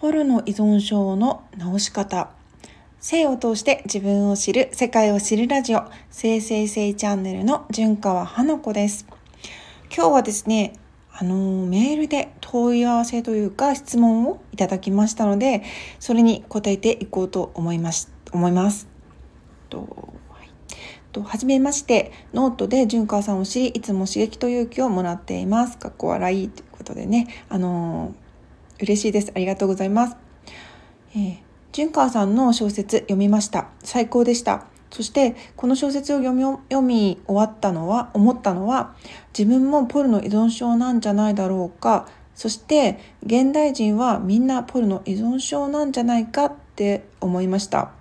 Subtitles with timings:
[0.00, 2.30] ポルノ依存症の治し方。
[3.00, 5.82] 性を通して自分を知る世界を知るラジオ。
[6.08, 9.04] 性性性チャンネルの純川花子です。
[9.94, 10.72] 今日はですね
[11.12, 15.64] あのメールで問い合わせというか質問をいただきましたので
[15.98, 18.10] それに答えていこうと思います。
[18.32, 18.88] 思います。
[19.68, 20.14] と
[21.12, 25.76] と、はじめまして、ノートで純川さんを知り、いつも刺激と勇気をもらっています。
[25.76, 28.14] かっこ笑いということでね、あの
[28.80, 29.32] 嬉しいです。
[29.34, 30.16] ありがとうございます。
[31.14, 31.38] えー、
[31.72, 33.68] 純川さんの小説読みました。
[33.82, 34.66] 最高でした。
[34.90, 38.94] そしてこの小説を読み読み終わったのは思ったのは
[39.36, 47.92] 自分もポルノ依存症なんじゃないだろうかそして現代人はみんなポルノ依存症なんじゃないかって思いました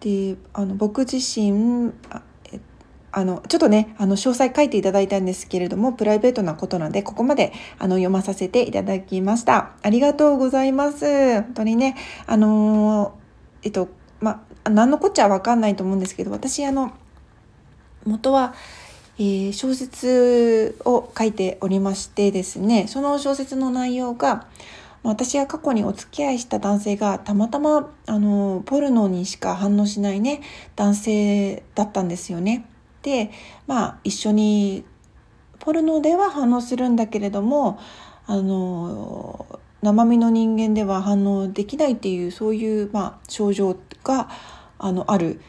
[0.00, 1.92] であの僕自身
[3.16, 9.70] あの、ちょっとね、あの、詳細書いていただいたんですけれども、プライベートなことなんで、ここまで、あの、読まさせていただきました。
[9.82, 11.42] ありがとうございます。
[11.42, 13.14] 本当にね、あの
[13.62, 13.88] えっと、
[14.20, 16.92] まあ、何のこっちゃわかんないと思うんですけど、私、あの、
[18.04, 18.54] 元は、
[19.18, 24.48] えー、小説を書いておりましてですね、その小説の内容が、
[25.04, 30.40] 私が過去にお付き合いした男性がたまたまあのポルノにしか反応しないね
[30.76, 32.64] 男性だったんですよね。
[33.04, 33.30] で
[33.68, 34.84] まあ一緒に
[35.60, 37.78] ポルノでは反応するんだけれども
[38.26, 39.46] あの
[39.82, 44.30] 生身の人間では反応できないっていうそういう、まあ、症状が
[44.78, 45.40] あのある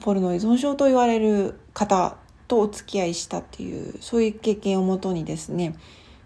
[0.00, 2.16] ポルノ依存症と言われる方
[2.48, 5.76] とお付き合いしたっていうそういう経験をもとにですね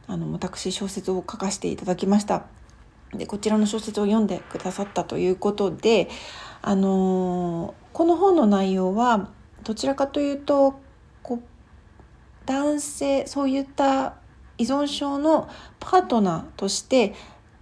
[0.06, 2.46] あの私小説を書かせていただきました。
[3.12, 6.08] でこちらの小説を読んでくださったということで
[6.62, 9.30] あのこの本の内容は
[9.64, 10.80] どちらかというと
[11.22, 11.42] こう
[12.46, 14.14] 男性そういった
[14.58, 17.14] 依存症のパートナーとして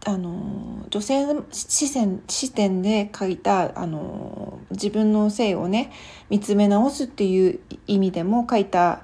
[0.05, 5.93] あの女性視線視点で書いたあの自分の性をね
[6.31, 9.03] 見つめ直すっていう意味でも書いた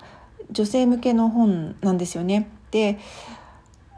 [0.51, 2.49] 女性向けの本なんですよね。
[2.71, 2.99] で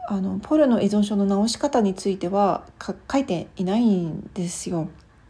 [0.08, 4.88] あのポルノ依存症の治し方については書いていないんですよ。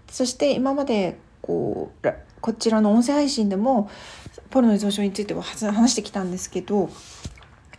[0.08, 3.90] そして今までこうこちらの音声配信でも
[4.50, 6.90] ポルノ依存症については話してきたんですけど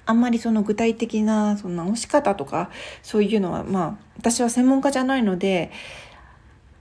[0.06, 2.69] あんまりその具体的なその直し方とか
[3.03, 5.72] そういうのはまあ私は専門家じゃないので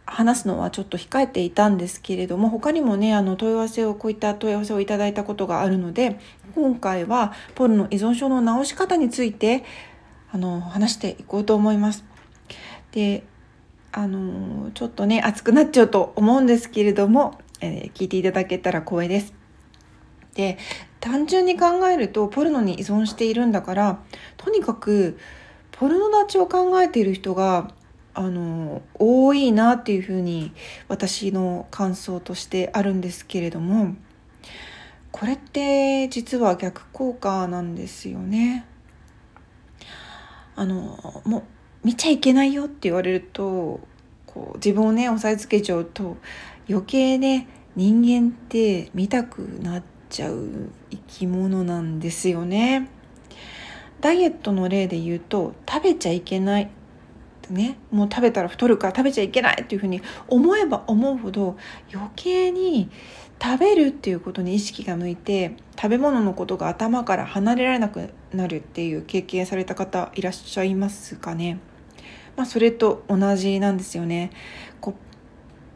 [0.06, 6.20] 話すのはちょっと控えていたんですけれども他にもねあの問い合わせをこういった問い合わせをいただいたことがあるので
[6.54, 9.64] 今回はポルノ依存症の治し方について
[10.30, 12.04] あの話していこうと思います。
[12.92, 13.24] で
[13.92, 19.34] あのちょっとね熱くなっちゃうと思うんですけれどもえー、聞いていただけたら光栄です。
[20.34, 20.58] で
[21.00, 24.00] 単純に考えるとポルノに依存しているんだから
[24.36, 25.18] とにかく
[25.72, 27.70] ポルノ立ちを考えている人が
[28.12, 30.52] あの多いなっていうふうに
[30.88, 33.94] 私の感想としてあるんですけれども
[35.12, 38.66] これって実は逆効果なんですよね。
[40.56, 41.42] あのもう
[41.86, 43.80] 見ちゃいけないよって言われると
[44.26, 46.16] こう自分をね押さえつけちゃうと
[46.68, 52.88] 余計ね人間って見たくなっちゃう生き物なんですよね。
[54.00, 56.70] ダイエットの例で言うと食べちゃいけない
[57.50, 61.56] ねもう食べたら太るから食べちゃいけないっていうふうに思えば思うほど
[61.92, 62.90] 余計に
[63.42, 71.58] 食べるっていうことに意識が向いて食べ物のことが頭から離れられなくなるっていう経験された方いらっしゃいますかね。
[72.36, 74.30] まあ、それと同じなんですよね。
[74.80, 74.94] こ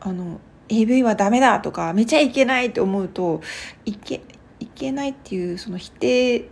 [0.01, 3.43] あの AV はダメだとかめちゃいけないって思うと
[3.85, 4.23] いけ
[4.61, 6.49] いけないっていうその否定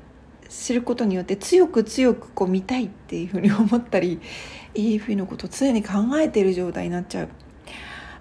[0.49, 4.21] することによって強く強くこう見たいっていうふうに思ったり
[4.75, 7.29] AV のことを常に考えている状態になっちゃう。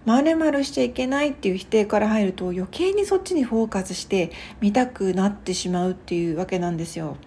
[0.06, 4.32] まるまるしちゃいけないっていう否定から入ると余計にそっちにフォーカスして
[4.62, 7.18] 見たくなってしまうっていうわけなんですよ。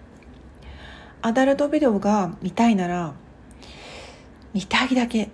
[1.21, 3.13] アダルトビデオが見たいなら
[4.53, 5.29] 見たいだけ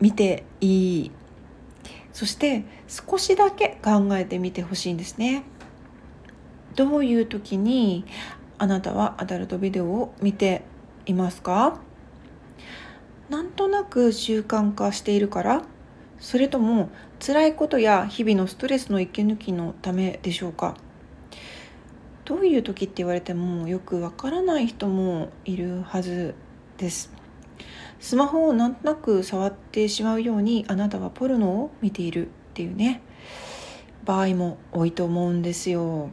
[0.00, 1.10] 見ていい
[2.18, 5.44] そして少しだけ考えてみてほしいんですね。
[6.74, 8.06] どういう時に
[8.58, 10.62] あなたはアダルトビデオを見て
[11.06, 11.78] いますか？
[13.28, 15.62] なんとなく習慣化しているから
[16.18, 16.90] それとも
[17.24, 20.74] 辛いことや日々のストレスの息抜きのためでしょうか？
[22.24, 26.34] どういう時って言われてもよくわからない人もいるはず
[26.78, 27.12] です。
[28.00, 33.02] スマホをなんとなく触ってしまうようにあなたはポルノを見ているっていうね
[34.04, 36.10] 場合も多いと思うんですよ。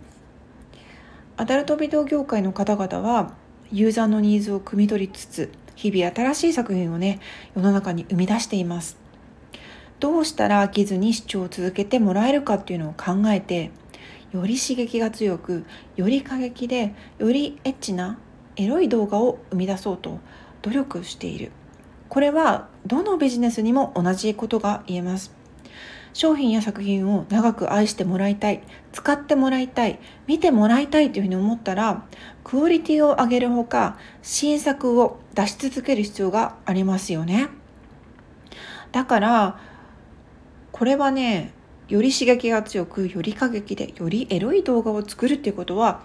[1.38, 3.34] アダルトビデオ業界の方々は
[3.72, 7.20] ユーザーのニーズを汲み取りつつ日々新しい作品をね
[7.56, 8.98] 世の中に生み出しています
[10.00, 13.72] どうしたら飽きずに視聴を続けてもらえるかっていうのを考えて
[14.32, 15.66] より刺激が強く
[15.96, 18.18] より過激でよりエッチな
[18.56, 20.20] エロい動画を生み出そうと
[20.62, 21.52] 努力している
[22.16, 25.34] これはどのビジネスにも同じことが言えます。
[26.14, 28.64] 商品や作品を長く愛してもらいたい
[28.94, 32.06] 使ってもらいたい見てもらいたいというふうに思ったら
[32.46, 37.50] クオリティを上げるほか新作を出し続ける必要がありますよね。
[38.94, 39.60] だから
[40.72, 41.52] これはね
[41.90, 46.02] より刺激が強くより過激でよりエロい動画を作るっていうことは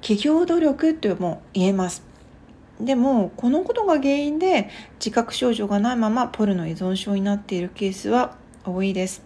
[0.00, 2.15] 企業努力とも言えます。
[2.80, 4.68] でもこのことが原因で
[4.98, 9.22] 自覚症状がないままポルノ依存症になっているケースは多いです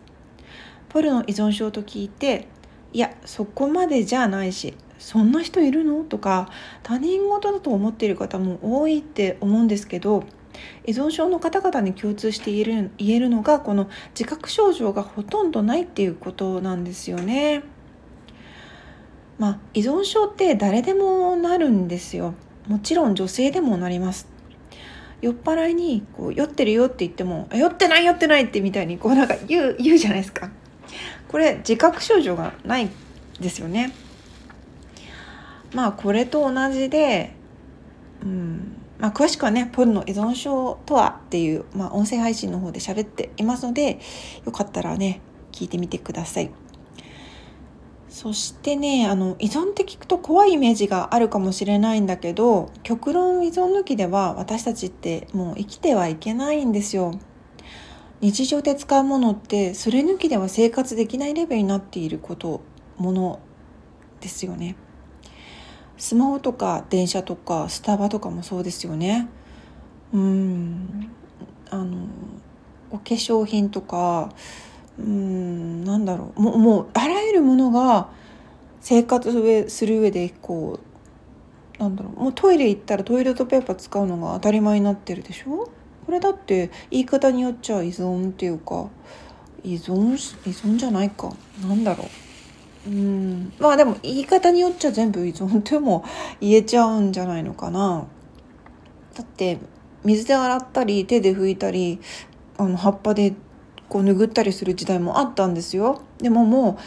[0.88, 2.47] ポルノ依存症と聞いて
[2.93, 6.05] いやそこまでじゃないしそんな人いるの？
[6.05, 6.50] とか
[6.82, 10.25] 他人事だと思っている方も多いって思うんですけど
[10.87, 17.62] 依存症の方々に共通して言える言えるのがこの自覚症状がほとんどないっていうことなんですよね。
[19.38, 22.35] まあ、依存症って誰でもなるんですよ。
[22.67, 24.29] もちろん女性でもなります。
[25.21, 30.51] 酔っ払いにこう酔ってるよって言っても酔ってない酔ってないってみたいにこうなんか言う言うじゃないですか。
[31.29, 32.89] これ自覚症状がない
[33.39, 33.93] ですよね。
[35.75, 37.35] まあこれと同じで
[38.23, 43.99] うんまあ、詳しくはねポルノ依存症とはっていう、まあ、音声配信の方で喋っていますので
[44.45, 45.21] よかったらね
[45.53, 46.51] 聞いてみてください。
[48.11, 57.19] そしてねあの依存って聞くと怖いイメージがあるかもしれないんだけど極論依存抜きでは私たちってもう生きてはいけないんですよ。
[58.21, 62.61] 日常で使うものってそれ抜きでは生活できないレベルになっていること
[62.99, 63.39] もの
[64.21, 64.77] ですよね。
[65.97, 69.29] スマホとか電車とかスタバとかもそうですよね。
[70.12, 71.11] うん
[71.71, 72.09] あの
[72.91, 74.31] お化粧品とか
[75.05, 76.41] うんなんだろう。
[76.41, 78.08] もうもうあらゆるものが
[78.81, 80.79] 生活する上でこ
[81.79, 82.20] うなんだろう。
[82.25, 85.70] もうトイレ行ったらトイレットペーパー使うのが当たり前になってるでしょ？
[86.06, 88.88] これだって言い方によっちゃ依存っていうか
[89.62, 90.12] 依存
[90.47, 91.32] 依存じゃないか。
[91.62, 92.05] なんだろ
[92.87, 92.91] う。
[92.91, 93.52] うん。
[93.58, 96.05] まあでも言い方によっちゃ全部依存っても
[96.41, 98.06] 言えちゃうんじゃないのかな。
[99.14, 99.58] だって
[100.05, 102.00] 水で洗ったり手で拭いたり
[102.56, 103.35] あの葉っぱで
[103.90, 106.00] こう拭ったりする時代もあったんですよ。
[106.19, 106.78] でもも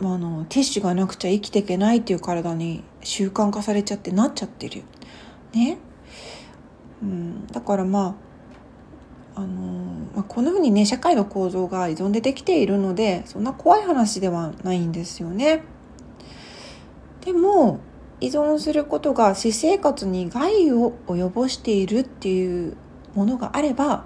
[0.00, 4.82] うあのティッシュがなくちゃ生きていけないっていう体に習慣化されちゃってなっちゃってる。
[5.52, 5.78] ね、
[7.02, 8.16] うん、だからま
[9.36, 9.46] ああの
[10.14, 15.62] まあ、こんな風にね社会の構造が依存でできているのでそんな怖い話ではないんですよね。
[17.24, 17.80] でも
[18.20, 22.76] 依存することが私生活に害を及ぼしているっていう
[23.14, 24.04] ものがあれば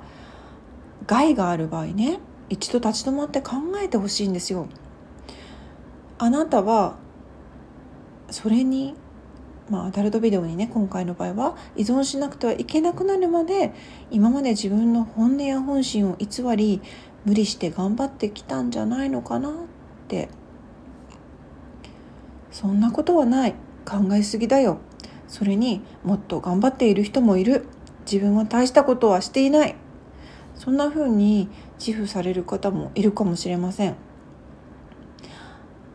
[1.07, 2.19] 害がある場合ね
[2.49, 4.69] 一度立ち止まって考えてほしいんですよ。
[6.19, 6.97] あなたは
[8.31, 8.95] それに
[9.69, 13.73] まあアダルトビデオにね今回の場合は依存しなくてはいけなくなるまで
[14.11, 16.83] 今まで自分の本音や本心を偽り
[17.25, 19.53] 無理して頑張ってきたんじゃないのかなっ
[20.09, 20.29] て。
[22.51, 23.55] そんなことはない。
[23.85, 24.79] 考えすぎだよ。
[25.27, 27.67] それにもっと頑張っている人もいる。
[28.11, 29.75] 自分は大したことはしていない。
[30.55, 33.97] そんな風に自負される方もいるかもしれません。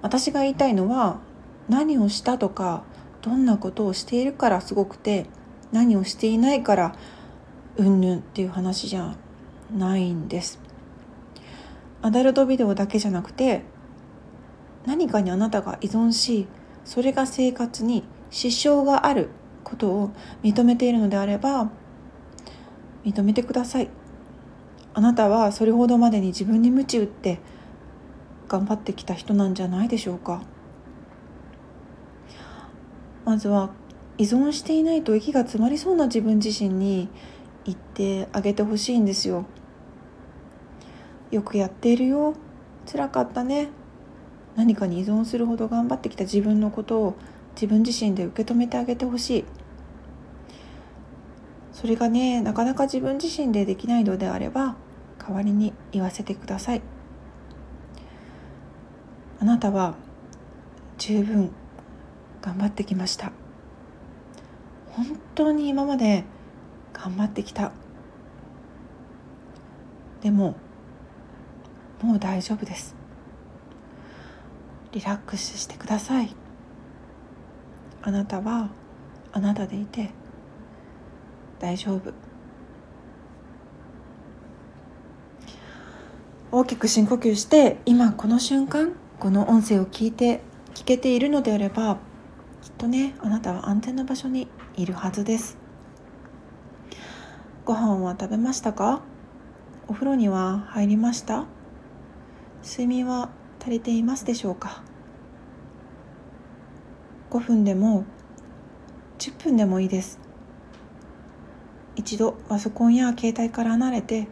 [0.01, 1.19] 私が言いたいのは
[1.67, 2.83] 何をしたとか
[3.21, 5.25] どんなことをしているからすごくて
[5.71, 6.95] 何をしていないから
[7.77, 9.15] うんぬんっていう話じゃ
[9.75, 10.59] ないんです。
[12.01, 13.63] アダルトビデオだけじゃなくて
[14.85, 16.47] 何かにあなたが依存し
[16.85, 19.29] それが生活に支障がある
[19.63, 20.11] ことを
[20.41, 21.69] 認めているのであれば
[23.03, 23.89] 認めてください。
[24.99, 27.39] あなたはそれほどまでに自分に鞭打って
[28.49, 30.41] 頑張ってきた人なんじゃないでしょうか。
[33.23, 33.69] まずは
[34.17, 37.07] 依存していないと息が詰まりそうな自分自身に
[37.63, 39.45] 言ってあげてほしいんですよ。
[41.31, 42.33] よくやっているよ。
[42.85, 43.69] 辛かったね。
[44.57, 47.15] 何かに依存するほど頑張ってきた自分のことを
[47.55, 49.45] 自分自身で受け止めてあげてほしい。
[51.71, 54.75] それがねなかなか自分自身でできないのであれば
[55.29, 56.81] 代わりに言わせてください。
[59.39, 59.93] あなたは
[60.97, 61.51] 十分
[62.41, 63.31] 頑張ってきました。
[64.89, 65.05] 本
[65.35, 66.23] 当に今まで
[66.93, 67.71] 頑張ってきた。
[70.21, 70.55] でも
[72.01, 72.95] もう大丈夫です。
[74.93, 76.35] リラックスしてください。
[78.01, 78.71] あなたは
[79.31, 80.09] あなたでいて
[81.59, 82.28] 大丈夫。
[86.51, 90.41] 大きく深呼吸して今この瞬間この音声を聞いて
[90.73, 91.97] 聞けているのであれば
[92.63, 95.59] きっとねあなたは安全な場所にいるはずです。
[97.65, 99.01] ご飯は食べましたか？
[99.87, 101.45] お風呂には入りました？
[102.63, 103.29] 睡眠は
[103.61, 104.81] 足りていますでしょうか
[107.29, 108.05] ？5分でも
[109.19, 110.19] 10分でもいいです。
[111.95, 114.27] 一度パソコンや携帯から離れて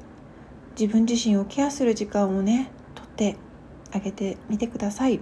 [0.79, 3.35] 自分自身をケアする時間をねとって
[3.91, 5.19] あげてみてください。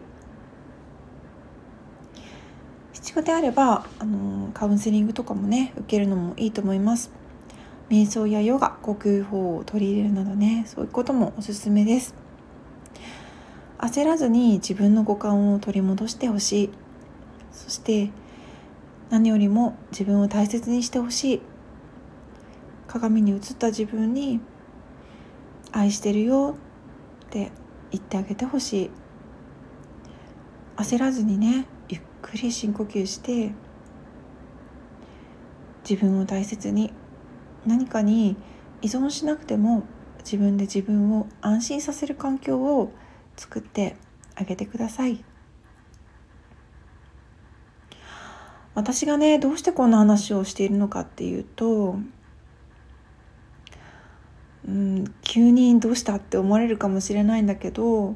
[2.91, 7.11] 必要であればあのカウンセリングとかもね受けるのもいいと思います。
[7.89, 12.15] 瞑想やヨガ呼吸法を取り入れるなどねそういうこともおすすめです。
[13.77, 16.69] 焦らずに自分の五感を取り戻してほしい。
[17.51, 18.09] そして
[19.09, 21.41] 何よりも自分を大切にしてほしい。
[22.87, 24.39] 鏡に映った自分に
[25.75, 26.55] 愛してるよ
[27.25, 27.51] って
[27.91, 28.91] 言ってあげてほしい。
[30.77, 33.51] 焦らずにねゆっくり深呼吸して
[35.87, 36.93] 自分を大切に
[37.65, 38.37] 何かに
[38.81, 39.83] 依存しなくても
[40.19, 42.91] 自分で自分を安心させる環境を
[43.35, 43.97] 作って
[44.35, 45.23] あげてください。
[48.75, 51.97] 私がねどうしてこんな話をしているのかっていうと
[54.67, 58.15] うん急にどうしたって思われるかもしれないんだけど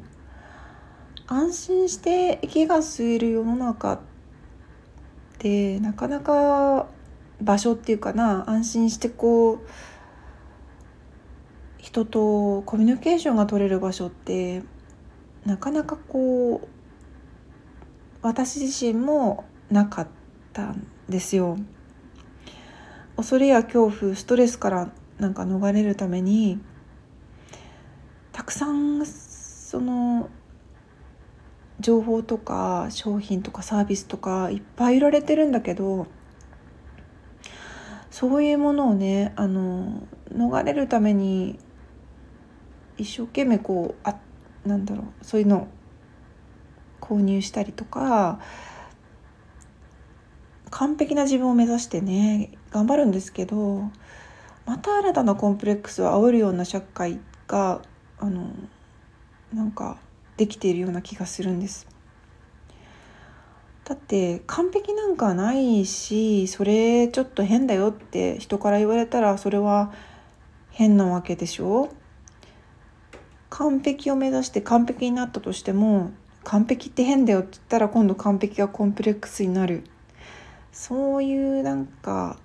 [1.26, 4.00] 安心して息が吸える世の中っ
[5.38, 6.88] てなかなか
[7.40, 9.58] 場所っていうかな安心してこう
[11.78, 14.62] 人とコミュニケーションが取れる場所って
[15.46, 16.68] なかなかこう
[18.22, 20.08] 私自身もなかっ
[20.52, 21.56] たんですよ。
[23.16, 26.58] 恐れや恐怖ストレスからなんか逃れるために
[28.32, 30.30] たくさんその
[31.78, 36.06] 情報とか商品とかサービスとかいっぱい売られてるんだけど
[38.10, 40.02] そういうものをねあの
[40.34, 41.58] 逃れるために
[42.96, 44.16] 一生懸命こうあ
[44.64, 45.68] なんだろうそういうのを
[47.00, 48.40] 購入したりとか
[50.70, 53.90] 完璧な自分を目指してね頑張るんですけど
[54.70, 57.82] また新たなコンプレックスを煽るような社会が
[58.20, 58.52] あの
[59.52, 59.98] なんか
[60.36, 61.88] できているような気がするんです。
[63.82, 69.92] だって完璧なんかないしそれちょっと変だよって人から言われたらそれは
[70.70, 71.92] 変なわけでしょ
[73.48, 76.12] 完璧を目指して完璧になったとしても
[76.44, 79.82] 完璧って変だよって言ったら今度完璧がコンプレックスになる
[80.70, 82.38] そういうなんか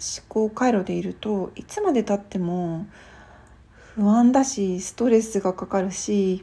[0.00, 2.86] 思考回路でいるといつまでたっても
[3.94, 6.42] 不安だしストレスがかかるし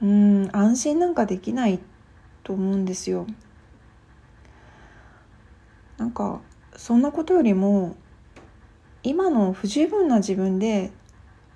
[0.00, 1.80] うん安心なんかできない
[2.44, 3.26] と思うんですよ。
[5.98, 6.40] なんか
[6.76, 7.96] そんなことよりも
[9.02, 10.92] 今の不十分な自分で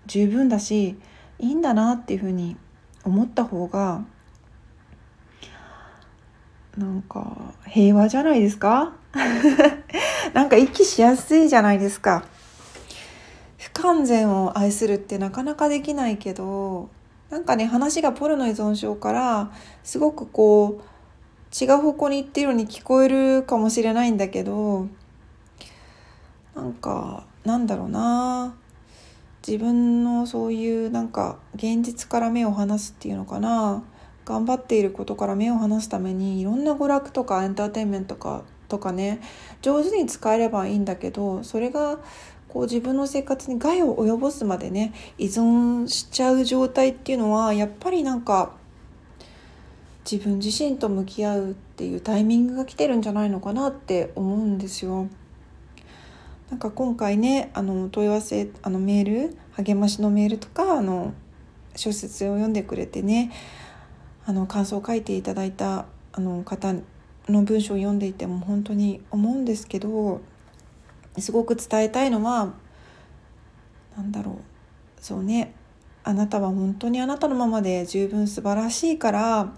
[0.07, 0.97] 十分だし
[1.39, 2.57] いいんだなっていうふうに
[3.05, 4.05] 思った方が
[6.77, 8.93] なんか平和じゃないですか？
[10.35, 12.25] なんか息しやすいじゃないですか？
[13.59, 16.89] 不完全を愛するってなかなかできないけど
[17.31, 19.51] なんかね話がポルノ依存症から
[19.83, 24.87] すごくこう違う方向に行ってるように聞こえるかもしれないんだけど
[26.55, 28.55] なんかなんだろうな。
[29.47, 33.83] 自分のそういうなんか現実から目を離すっていうのかな。
[34.25, 39.21] 頑張っていることから目を離すためにいろんな娯楽とかエンターテインメントとかとかね
[39.63, 41.99] 上手に使えればいいんだけどそれが
[42.49, 48.53] こう自分の生活に害を及ぼすまでね依存しちゃう状態っていうのはやっぱりなんか
[50.11, 55.09] 自分自身と向き合うっていうタイミングが来てるんじゃないのかなって思うんですよ。
[56.51, 61.15] なんか今回ねあの問い合わせあのメール励ましのメールとかあの
[61.75, 63.33] 小説を読んでくれてね
[64.27, 66.75] あの感想を書いていただいたあの方
[67.29, 70.21] の文章を読んでいても本当に思うんですけど
[71.19, 72.55] すごく伝えたいのは
[73.97, 74.35] 何だろう
[75.01, 75.55] そうね
[76.03, 79.53] あなたは本当にあなたのままで十分素晴らしいから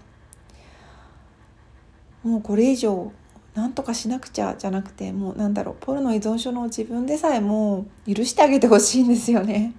[2.23, 3.11] もうこれ以上
[3.53, 9.73] 何とかしなくちゃじゃなくてもうなんだろうポルノ依存症の自分でさえも許してあげてほしいんですよね。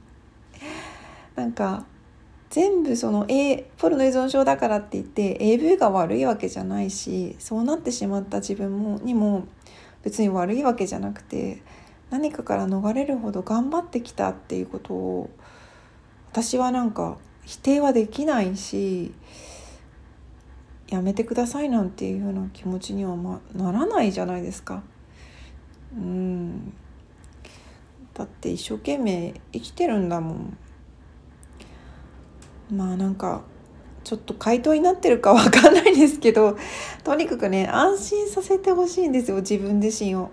[1.36, 1.86] なんか
[2.50, 9.46] 全部その、A、ポルノ依存症だからって言って AV が悪いわけじゃないしそうなってしまった自分もにも
[10.02, 11.62] 別に悪いわけじゃなくて
[12.10, 15.30] 何かから逃れるほど頑張ってきたっていうことを
[16.30, 19.12] 私はなんか否定はできないし
[20.88, 24.82] やめてくださいなんていうような気持ちには、ま、ならないじゃないですか。
[25.94, 26.72] うん
[28.14, 30.58] だって一生懸命生きてるんだもん。
[32.70, 33.42] まあなんか
[34.04, 36.56] ちょっと回答になってるかわかんないですけど
[37.04, 40.30] とにかくね安心させてほしいんですよ自分自身を。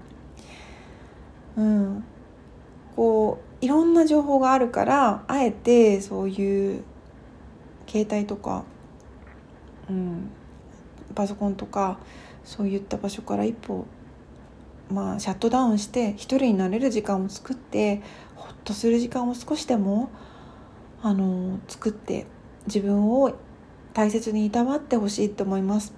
[1.58, 2.04] うん、
[2.96, 6.84] こういろんな情報があるからあえてそういう
[7.88, 8.66] 携帯とか、
[9.90, 10.30] うん、
[11.14, 11.98] パソコンとか
[12.44, 13.86] そういった場所から一歩
[14.90, 18.02] まあシャットダウンして一人になれる時間を作って
[18.36, 20.10] ほっとする時間を少しでも
[21.06, 22.26] あの作って
[22.66, 23.32] 自分を
[23.94, 25.94] 大切にいたわってほしいと思います。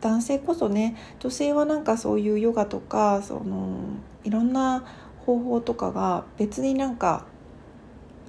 [0.00, 3.78] 男性こそね女性はなんかそういうヨガとかその
[4.24, 4.84] いろんな
[5.24, 7.26] 方法とかが別になんか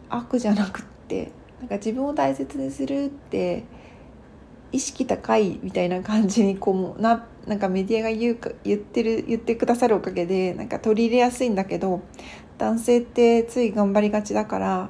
[0.08, 3.64] 悪じゃなくってなんか自分を大切にするって
[4.72, 12.04] 意識高いみたいな感じにこうななんかメディアが言うか言ってる言ってくださるおかげでなんか取り入れやすいんだけど
[12.60, 14.90] 男性ってつい頑張りがちだから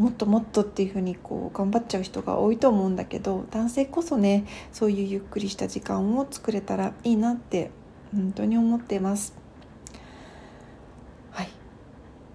[0.00, 7.70] もっともっとっていうふうにこう頑張っちゃう人が多いと思うんだけど男性こそねそういうゆっくりした時間を作れたらいいなって
[8.14, 9.34] 本当に思ってます。
[11.32, 11.48] はい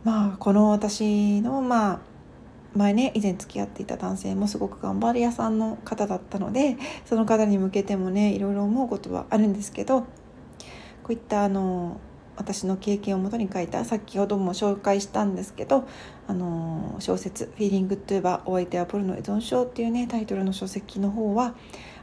[0.03, 1.99] まあこの私のまあ
[2.75, 10.07] 前ね以前付き合っていた男性もすごく頑張り屋さんの方だったのでその方に向けてもねいろいろ思うことはあるんですけどこ
[11.09, 11.99] ういったあの
[12.37, 15.87] 私の経験をもとに書いた先ほども紹介したんですけど
[16.27, 21.55] あの小説「フィーリング・トゥーバーお相手はポルノ依存症」っていうねタイトルの書籍の方は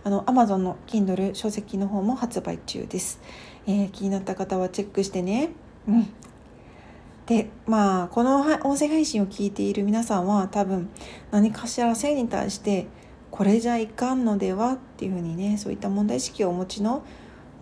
[0.04, 3.20] あの Amazon の Kindle 書籍の方も発売中です、
[3.66, 5.50] えー、気になった方はチェックしてね。
[5.88, 6.08] うん。
[7.26, 10.90] でまあこの音声配信を聞いている皆さんは多分
[11.30, 12.88] 何かしら性に対して
[13.30, 17.04] これじゃいかんのではっていうふうにねそういった問題意識をお持ちの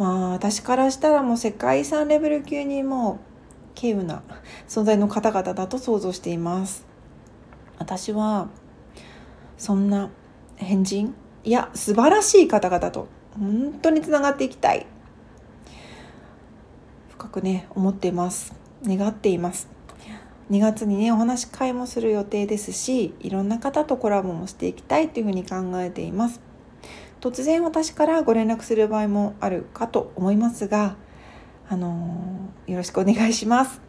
[0.00, 3.20] まあ私からしたらもう世界遺産レベル級にも
[3.76, 4.22] う稀有な
[4.66, 6.86] 存在の方々だと想像しています。
[7.76, 8.48] 私は
[9.58, 10.08] そんな
[10.56, 13.08] 変人いや素晴らしい方々と
[13.38, 14.86] 本当につながっていきたい。
[17.10, 18.54] 深くね思っています。
[18.82, 19.68] 願っています。
[20.50, 26.40] 2月にねお話し会もする予定ですしいろんな方とコラボもしていきたいというふうに考えています。
[27.20, 30.96] 突然私からご連絡する場合もあるかと思いますが、
[31.68, 33.80] あのー、よろしくお願いします。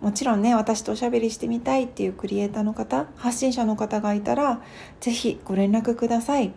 [0.00, 4.62] もちろんね私とおしゃべりしてみたいっていうクリエイターの方発信者の方がいたら
[5.00, 6.52] 是非ご連絡ください。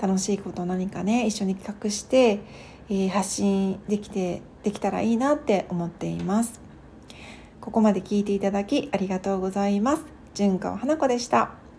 [0.00, 2.40] 楽しいこと何かね一緒に企画して、
[2.88, 6.60] えー、発信できてできたらいいなって思っています。
[7.60, 10.04] ここまで聞いていただきありがとうございます。
[10.34, 11.69] 純川花子でした。